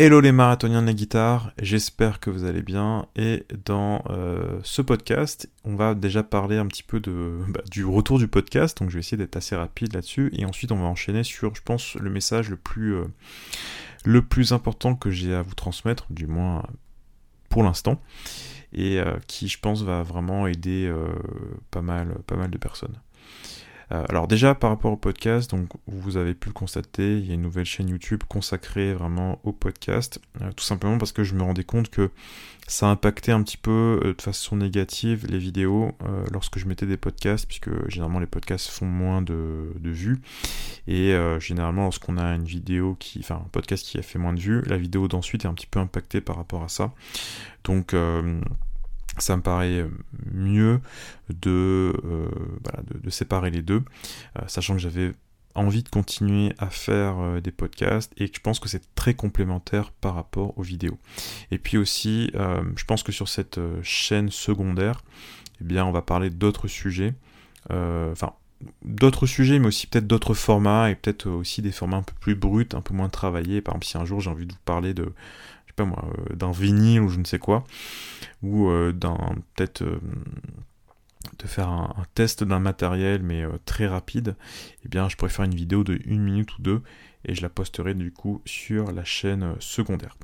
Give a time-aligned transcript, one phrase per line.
[0.00, 3.06] Hello les marathoniens de la guitare, j'espère que vous allez bien.
[3.16, 7.00] Et dans euh, ce podcast on va déjà parler un petit peu
[7.48, 10.30] bah, du retour du podcast, donc je vais essayer d'être assez rapide là-dessus.
[10.34, 13.06] Et ensuite on va enchaîner sur je pense le message le plus, euh,
[14.04, 16.62] le plus important que j'ai à vous transmettre, du moins
[17.48, 18.00] pour l'instant,
[18.72, 20.88] et euh, qui je pense va vraiment aider
[21.72, 23.00] pas, mal, pas mal de personnes.
[23.92, 27.30] Euh, alors déjà par rapport au podcast, donc vous avez pu le constater, il y
[27.30, 31.34] a une nouvelle chaîne YouTube consacrée vraiment au podcast, euh, tout simplement parce que je
[31.34, 32.10] me rendais compte que
[32.66, 35.92] ça impactait un petit peu euh, de façon négative les vidéos
[36.32, 40.20] lorsque je mettais des podcasts, puisque généralement les podcasts font moins de, vues,
[40.86, 44.40] et généralement lorsqu'on a une vidéo qui, enfin un podcast qui a fait moins de
[44.40, 46.92] vues, la vidéo d'ensuite est un petit peu impactée par rapport à ça.
[47.64, 47.94] Donc
[49.22, 49.88] ça me paraît euh,
[50.32, 50.80] mieux
[51.30, 52.28] de, euh,
[53.02, 53.82] de, séparer les deux,
[54.38, 55.12] euh, sachant que j'avais
[55.54, 59.90] envie de continuer à faire des podcasts et que je pense que c'est très complémentaire
[59.90, 60.98] par rapport aux vidéos.
[61.50, 65.02] Et puis aussi, je pense que sur cette chaîne secondaire,
[65.60, 67.14] eh bien, on va parler d'autres sujets,
[67.70, 68.34] enfin
[68.84, 72.36] d'autres sujets, mais aussi peut-être d'autres formats et peut-être aussi des formats un peu plus
[72.36, 73.60] bruts, un peu moins travaillés.
[73.60, 75.12] Par exemple, si un jour j'ai envie de vous parler de
[75.84, 77.64] moi, euh, d'un vinyle ou je ne sais quoi,
[78.42, 79.16] ou euh, d'un
[79.54, 79.98] peut-être euh,
[81.38, 84.36] de faire un, test d'un matériel mais très rapide,
[84.84, 86.82] eh bien je pourrais faire une vidéo de une minute ou deux
[87.24, 90.16] et je la posterai du coup sur la chaîne secondaire.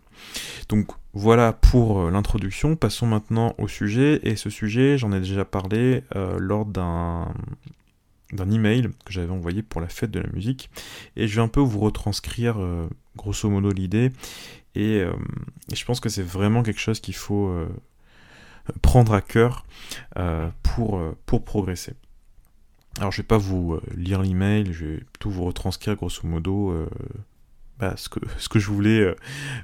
[0.68, 6.02] Donc voilà pour l'introduction, passons maintenant au sujet, et ce sujet j'en ai déjà parlé
[6.38, 7.32] lors d'un
[8.32, 10.70] d'un email que j'avais envoyé pour la fête de la musique,
[11.16, 12.56] et je vais un peu vous retranscrire
[13.16, 14.12] grosso modo l'idée
[14.76, 15.12] euh,
[15.70, 17.68] et, je pense que c'est vraiment quelque chose qu'il faut euh,
[18.82, 19.64] prendre à cœur
[20.18, 21.94] euh, pour, pour progresser.
[22.98, 26.86] Alors je vais pas vous lire l'email, je vais plutôt vous retranscrire grosso modo
[27.78, 29.14] bah, ce, que, ce que je voulais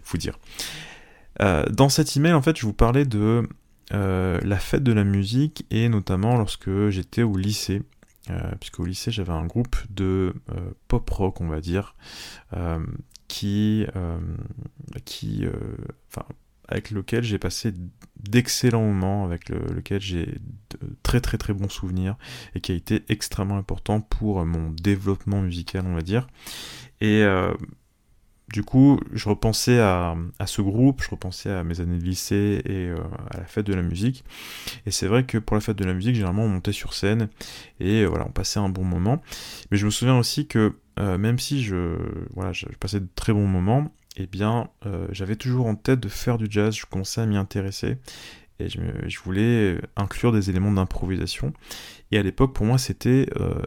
[0.05, 0.39] vous dire.
[1.39, 3.49] dans cet email, en fait, je vous parlais de
[3.93, 7.83] la fête de la musique et notamment lorsque j'étais au lycée.
[8.59, 10.35] puisque au lycée j'avais un groupe de
[10.89, 11.95] pop rock on va dire
[13.31, 14.19] qui, euh,
[15.05, 15.53] qui euh,
[16.09, 16.27] enfin,
[16.69, 17.73] avec lequel j'ai passé
[18.17, 22.17] d'excellents moments, avec lequel j'ai de très très très bons souvenirs
[22.55, 26.29] et qui a été extrêmement important pour mon développement musical, on va dire.
[27.01, 27.53] Et euh,
[28.53, 32.91] du coup, je repensais à, ce groupe, je repensais à mes années de lycée et
[33.31, 34.25] à la fête de la musique.
[34.87, 37.29] Et c'est vrai que pour la fête de la musique, généralement, on montait sur scène
[37.79, 39.23] et voilà, on passait un bon moment.
[39.71, 41.97] Mais je me souviens aussi que euh, même si je,
[42.35, 43.91] voilà, je, passais de très bons moments,
[44.23, 47.37] eh bien, euh, j'avais toujours en tête de faire du jazz, je commençais à m'y
[47.37, 47.97] intéresser,
[48.59, 51.55] et je, voulais inclure des éléments d'improvisation.
[52.13, 53.63] Et à l'époque, pour moi, c'était euh,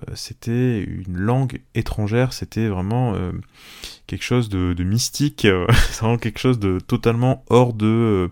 [0.46, 3.16] une langue étrangère, c'était vraiment
[4.06, 5.48] quelque chose de, de mystique,
[6.00, 8.30] vraiment quelque chose de totalement hors de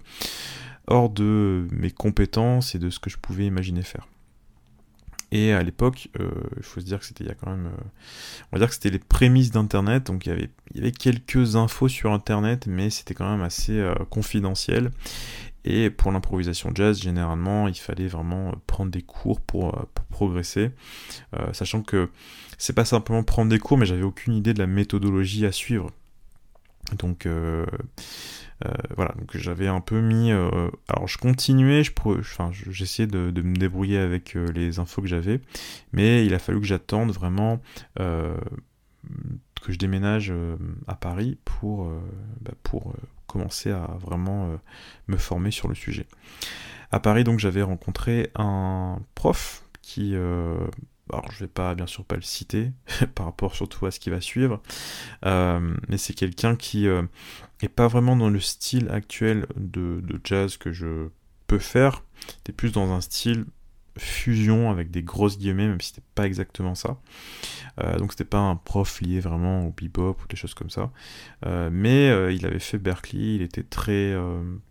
[1.71, 4.07] mes compétences et de ce que je pouvais imaginer faire.
[5.31, 7.68] Et à l'époque, euh, il faut se dire que c'était il y a quand même,
[7.68, 7.84] euh,
[8.52, 10.92] on va dire que c'était les prémices d'Internet, donc il y avait, il y avait
[10.92, 14.92] quelques infos sur Internet, mais c'était quand même assez euh, confidentiel.
[15.64, 20.72] Et pour l'improvisation jazz, généralement, il fallait vraiment prendre des cours pour, pour progresser,
[21.53, 22.09] sachant que
[22.58, 25.92] c'est pas simplement prendre des cours, mais j'avais aucune idée de la méthodologie à suivre.
[26.97, 27.28] Donc
[28.66, 30.31] euh, voilà, donc j'avais un peu mis.
[30.31, 35.07] Euh, alors je continuais, je, enfin, j'essayais de, me débrouiller avec euh, les infos que
[35.07, 35.41] j'avais,
[35.94, 37.59] mais il a fallu que j'attende vraiment
[37.96, 40.34] que je déménage
[40.88, 41.88] à Paris pour,
[42.41, 42.96] bah, pour
[43.28, 44.59] commencer à vraiment
[45.07, 46.07] me former sur le sujet.
[46.91, 50.16] À Paris, donc, j'avais rencontré un prof qui,
[51.11, 52.72] alors je vais pas bien sûr pas le citer
[53.16, 54.61] par rapport surtout à ce qui va suivre,
[55.25, 57.03] euh, mais c'est quelqu'un qui euh,
[57.61, 61.09] est pas vraiment dans le style actuel de, jazz que je
[61.47, 62.03] peux faire,
[62.44, 63.45] t'es plus dans un style
[63.97, 66.97] fusion avec des grosses guillemets, même si c'était pas exactement ça.
[67.79, 70.91] Euh, donc c'était pas un prof lié vraiment au bebop ou des choses comme ça.
[71.71, 74.15] mais il avait fait Berkeley, il était très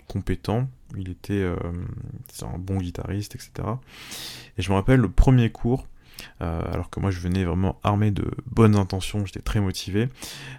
[0.07, 1.45] compétent, il était
[2.43, 3.69] un bon guitariste, etc.
[4.57, 5.99] Et je me rappelle le premier cours, euh,
[6.41, 10.09] alors que moi je venais vraiment armé de bonnes intentions, j'étais très motivé.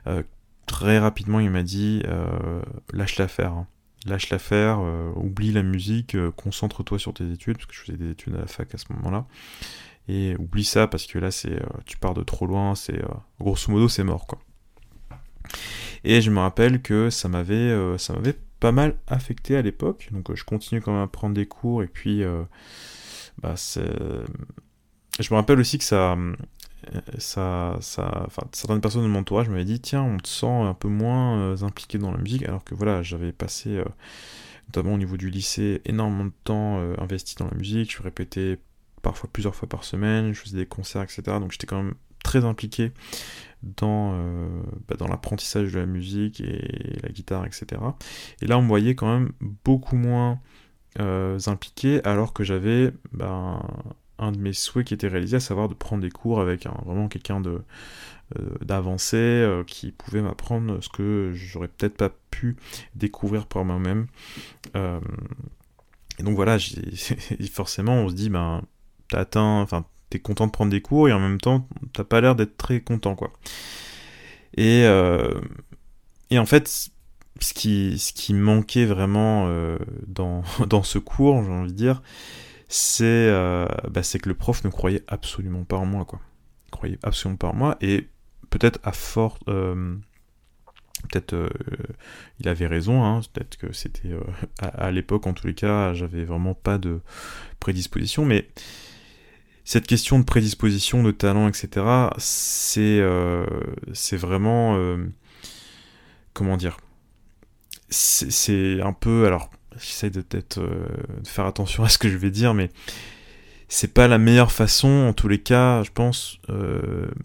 [0.07, 0.23] Euh,
[0.65, 2.61] très rapidement il m'a dit euh,
[2.93, 3.53] lâche l'affaire.
[3.53, 3.67] Hein.
[4.05, 4.79] Lâche l'affaire,
[5.15, 8.47] oublie la musique, concentre-toi sur tes études, parce que je faisais des études à la
[8.47, 9.27] fac à ce moment-là.
[10.07, 12.99] Et oublie ça parce que là c'est tu pars de trop loin, c'est
[13.39, 14.39] grosso modo c'est mort quoi.
[16.03, 17.77] Et je me rappelle que ça m'avait
[18.59, 21.87] pas mal affecté à l'époque, donc je continue quand même à prendre des cours et
[21.87, 22.23] puis
[23.43, 23.55] bah,
[25.19, 26.17] je me rappelle aussi que ça,
[27.17, 27.77] ça,
[28.51, 31.97] certaines personnes de mon entourage m'avaient dit tiens, on te sent un peu moins impliqué
[31.97, 33.83] dans la musique, alors que voilà, j'avais passé,
[34.67, 37.95] notamment au niveau du lycée, énormément de temps investi dans la musique.
[37.95, 38.59] Je répétais
[39.01, 41.21] parfois plusieurs fois par semaine, je faisais des concerts, etc.
[41.39, 41.93] Donc j'étais quand même
[42.23, 42.91] très impliqué
[43.63, 47.81] dans, euh, bah, l'apprentissage de la musique et la guitare, etc.
[48.41, 49.31] Et là, on me voyait quand même
[49.63, 50.39] beaucoup moins
[50.99, 53.61] euh, impliqué, alors que j'avais ben,
[54.21, 57.07] un de mes souhaits qui était réalisé, à savoir de prendre des cours avec vraiment
[57.07, 57.59] quelqu'un euh,
[58.61, 62.55] d'avancé qui pouvait m'apprendre ce que j'aurais peut-être pas pu
[62.95, 64.07] découvrir par moi-même.
[64.75, 66.57] et donc voilà,
[67.51, 68.61] forcément, on se dit, ben,
[69.09, 72.21] t'as atteint, enfin, t'es content de prendre des cours et en même temps t'as pas
[72.21, 73.31] l'air d'être très content quoi.
[74.55, 75.39] Et, euh,
[76.33, 76.91] en fait
[77.39, 82.03] ce qui, manquait vraiment euh, dans, dans ce cours, j'ai envie de dire,
[82.71, 86.19] c'est euh, bah, que le prof ne croyait absolument pas en moi quoi.
[86.71, 88.07] Croyait absolument pas en moi et
[88.49, 89.39] peut-être à fort
[91.09, 91.35] peut-être
[92.39, 94.11] il avait raison, hein, peut-être que c'était
[94.61, 97.01] à, à l'époque en tous les cas, j'avais vraiment pas de
[97.59, 98.47] prédisposition, mais
[99.63, 101.85] cette question de prédisposition, de talent, etc.,
[102.17, 103.45] c'est euh,
[104.13, 104.75] vraiment...
[104.75, 104.97] Euh,
[106.33, 106.77] comment dire
[107.89, 109.25] C'est un peu...
[109.25, 110.85] Alors, j'essaie de, peut-être euh,
[111.25, 112.69] faire attention à ce que je vais dire, mais
[113.67, 116.39] c'est pas la meilleure façon, en tous les cas, je pense,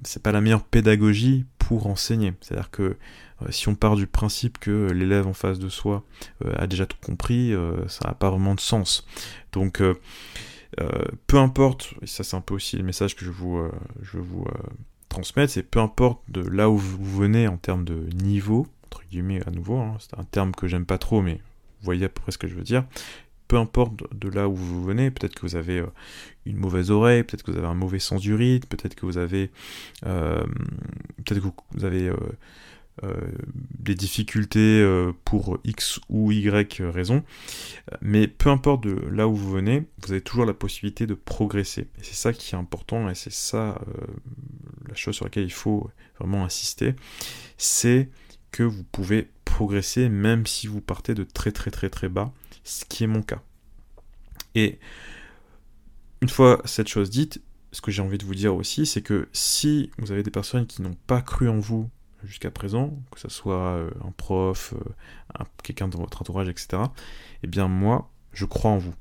[0.05, 2.35] c'est pas la meilleure pédagogie pour enseigner.
[2.41, 2.97] C'est-à-dire que
[3.51, 6.05] si on part du principe que l'élève en face de soi
[6.57, 7.53] a déjà tout compris,
[7.89, 9.05] ça n'a pas vraiment de sens.
[9.51, 9.83] Donc
[10.81, 10.89] euh,
[11.27, 13.73] peu importe, et ça c'est un peu aussi le message que je vous, euh,
[14.03, 14.69] je vous euh,
[15.09, 19.41] transmettre, c'est peu importe de là où vous venez en termes de niveau, entre guillemets
[19.47, 21.41] à nouveau, hein, c'est un terme que j'aime pas trop, mais
[21.83, 22.85] voyez à peu près ce que je veux dire,
[23.49, 25.85] peu importe de là où vous venez, peut-être que vous avez
[26.47, 29.19] une mauvaise oreille, peut-être que vous avez un mauvais sens du rythme, peut-être que vous
[29.19, 29.51] avez,
[30.03, 32.11] peut-être que vous avez
[33.05, 33.21] euh,
[33.79, 37.23] des difficultés euh, pour X ou Y raison.
[38.01, 41.83] Mais peu importe de là où vous venez, vous avez toujours la possibilité de progresser.
[41.99, 44.07] Et c'est ça qui est important et c'est ça euh,
[44.89, 46.95] la chose sur laquelle il faut vraiment insister.
[47.59, 48.09] C'est
[48.51, 52.31] que vous pouvez progresser même si vous partez de très très très très bas,
[52.63, 53.41] ce qui est mon cas.
[54.55, 54.79] Et
[56.21, 57.41] une fois cette chose dite,
[57.73, 60.67] ce que j'ai envie de vous dire aussi, c'est que si vous avez des personnes
[60.67, 61.89] qui n'ont pas cru en vous
[62.23, 66.83] jusqu'à présent, que ce soit euh, un prof, euh, quelqu'un dans votre entourage, etc.,
[67.43, 68.95] eh bien moi, je crois en vous.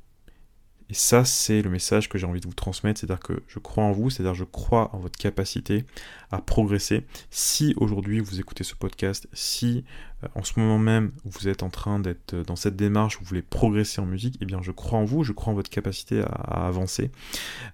[0.90, 3.84] Et ça, c'est le message que j'ai envie de vous transmettre, c'est-à-dire que je crois
[3.84, 5.86] en vous, c'est-à-dire je crois en votre capacité
[6.32, 7.06] à progresser.
[7.32, 9.84] Si aujourd'hui vous écoutez ce podcast, si
[10.24, 13.42] euh, en ce moment même vous êtes en train d'être dans cette démarche, vous voulez
[13.42, 16.68] progresser en musique, eh bien je crois en vous, je crois en votre capacité à,
[16.68, 17.12] avancer.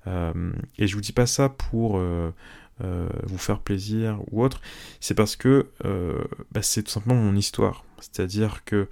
[0.07, 1.99] et je vous dis pas ça pour
[2.83, 4.59] euh, vous faire plaisir ou autre,
[4.99, 7.83] c'est parce que euh, bah, c'est tout simplement mon histoire.
[7.99, 8.87] C'est-à-dire que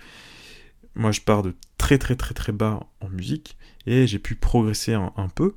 [0.94, 1.56] moi je pars de
[1.90, 3.58] très très très très bas en musique
[3.88, 5.56] et j'ai pu progresser un, peu.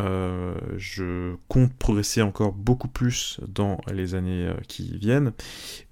[0.00, 5.32] Euh, je compte progresser encore beaucoup plus dans les années qui viennent,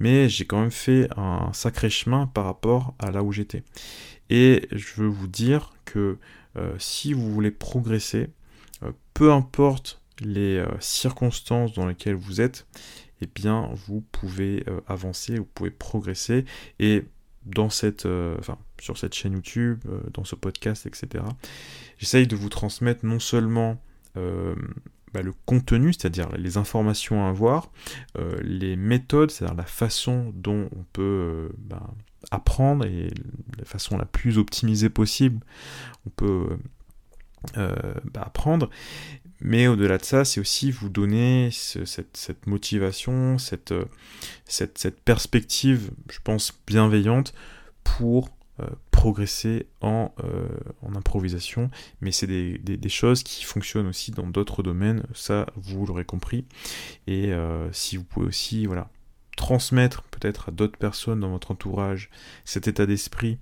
[0.00, 3.62] mais j'ai quand même fait un sacré chemin par rapport à là où j'étais.
[4.28, 6.18] Et je veux vous dire que
[6.78, 8.30] si vous voulez progresser,
[9.14, 12.66] peu importe les euh, circonstances dans lesquelles vous êtes,
[13.20, 16.44] eh bien vous pouvez euh, avancer, vous pouvez progresser
[16.78, 17.04] et
[17.46, 21.24] dans cette, euh, enfin, sur cette chaîne YouTube, dans ce podcast, etc.
[21.98, 23.80] J'essaye de vous transmettre non seulement
[24.14, 27.70] bah, le contenu, c'est-à-dire les informations à avoir,
[28.42, 31.90] les méthodes, c'est-à-dire la façon dont on peut bah,
[32.30, 33.10] apprendre et
[33.58, 35.44] la façon la plus optimisée possible,
[36.06, 36.48] on peut
[37.54, 38.70] bah, apprendre,
[39.40, 43.36] mais au-delà de ça, c'est aussi vous donner cette, motivation,
[43.70, 43.84] euh,
[44.46, 47.34] cette, perspective, je pense, bienveillante
[47.84, 50.48] pour euh, progresser en, euh,
[50.82, 51.70] en, improvisation.
[52.00, 56.46] Mais c'est des, des, choses qui fonctionnent aussi dans d'autres domaines, ça vous l'aurez compris.
[57.06, 57.32] Et
[57.72, 58.88] si vous pouvez aussi voilà,
[59.36, 62.08] transmettre peut-être à d'autres personnes dans votre entourage
[62.46, 63.38] cet état d'esprit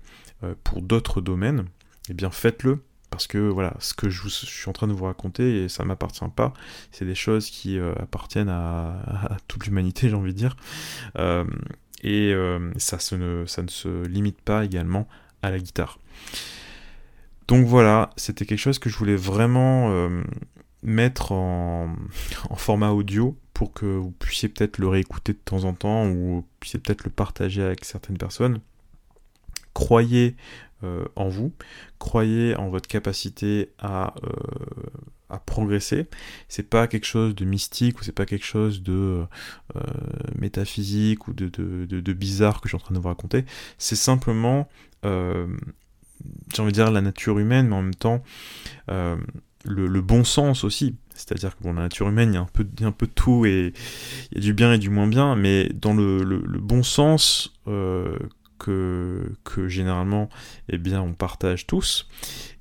[0.65, 1.65] pour d'autres domaines,
[2.09, 2.83] eh bien faites-le
[3.15, 6.25] parce que voilà, ce que je, suis en train de vous raconter, et ça m'appartient
[6.35, 6.51] pas,
[6.91, 10.57] c'est des choses qui euh, appartiennent à, toute l'humanité, j'ai envie de dire.
[11.17, 11.45] Euh,
[12.03, 15.07] et euh, ça, ne, se limite pas également
[15.41, 15.97] à la guitare.
[17.47, 20.09] Donc voilà, c'était quelque chose que je voulais vraiment
[20.83, 21.95] mettre en,
[22.49, 26.45] en, format audio pour que vous puissiez peut-être le réécouter de temps en temps ou
[26.59, 28.59] puissiez peut-être le partager avec certaines personnes.
[29.73, 30.35] Croyez
[30.83, 31.53] euh, en vous,
[31.99, 34.29] croyez en votre capacité à, euh,
[35.29, 36.07] à progresser.
[36.49, 39.25] C'est pas quelque chose de mystique ou c'est pas quelque chose de
[39.75, 39.81] euh,
[40.37, 43.45] métaphysique ou de, de, bizarre que je suis en train de vous raconter.
[43.77, 44.67] C'est simplement,
[45.05, 45.47] euh,
[46.53, 48.21] j'ai envie de dire, la nature humaine, mais en même temps,
[48.87, 50.95] le, bon sens aussi.
[51.15, 53.45] C'est-à-dire que bon, la nature humaine, il y a un peu, un peu de tout
[53.45, 53.73] et
[54.31, 57.53] il y a du bien et du moins bien, mais dans le bon sens
[58.57, 59.35] que,
[59.67, 60.29] généralement
[60.69, 62.07] eh bien, on partage tous,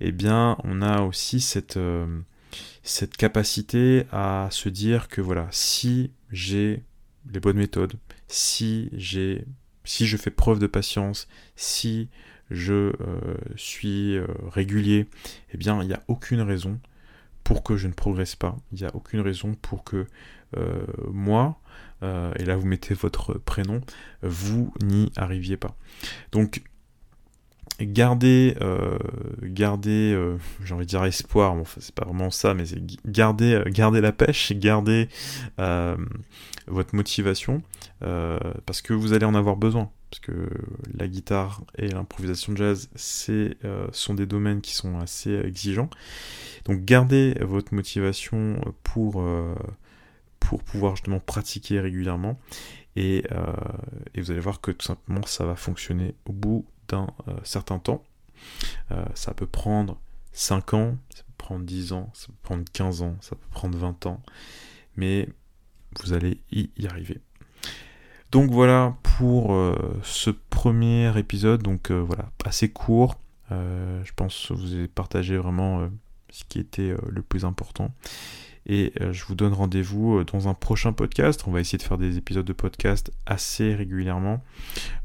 [0.01, 2.21] eh bien, on a aussi cette, euh,
[2.83, 6.83] cette capacité à se dire que voilà, si j'ai
[7.33, 7.95] les bonnes méthodes,
[8.29, 9.45] si j'ai
[9.85, 12.09] si je fais preuve de patience, si
[12.51, 15.07] je euh, suis euh, régulier,
[15.53, 16.81] eh bien, il n'y a aucune raison
[17.45, 18.57] pour que je ne progresse pas.
[18.73, 20.07] Il n'y a aucune raison pour que
[21.11, 21.59] moi,
[22.03, 23.81] euh, et là vous mettez votre prénom,
[24.23, 25.75] vous n'y arriviez pas.
[26.33, 26.63] Donc
[27.81, 28.99] gardez, euh,
[29.43, 33.63] gardez euh, j'ai envie de dire espoir, enfin, c'est pas vraiment ça, mais c'est garder,
[33.69, 35.09] garder la pêche, garder
[36.67, 37.63] votre motivation,
[38.01, 39.91] parce que vous allez en avoir besoin.
[40.15, 40.49] Parce que
[40.97, 43.57] la guitare et l'improvisation jazz, c'est
[43.91, 45.91] sont des domaines qui sont assez exigeants.
[46.67, 49.21] Donc gardez votre motivation pour
[50.45, 52.39] pour pouvoir justement pratiquer régulièrement.
[52.97, 53.53] Et, euh,
[54.15, 57.79] et, vous allez voir que tout simplement ça va fonctionner au bout d'un euh, certain
[57.79, 58.05] temps.
[58.93, 59.99] Euh, ça peut prendre
[60.33, 63.77] 5 ans, ça peut prendre 10 ans, ça peut prendre 15 ans, ça peut prendre
[63.77, 64.23] 20 ans,
[64.97, 65.29] mais
[66.01, 67.21] vous allez y, arriver.
[68.35, 69.57] Donc voilà pour
[70.03, 73.15] ce premier épisode, donc voilà, assez court.
[73.51, 75.89] je pense que vous avez partagé vraiment
[76.31, 77.93] ce qui était le plus important.
[78.67, 81.45] Et euh, je vous donne rendez-vous euh, dans un prochain podcast.
[81.47, 84.43] On va essayer de faire des épisodes de podcast assez régulièrement,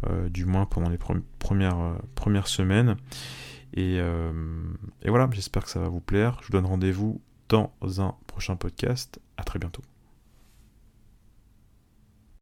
[0.08, 2.96] euh, du moins pendant les premières, semaines.
[3.76, 6.38] Et, et voilà, j'espère que ça va vous plaire.
[6.42, 9.20] Je vous donne rendez-vous dans un prochain podcast.
[9.38, 9.84] À très bientôt.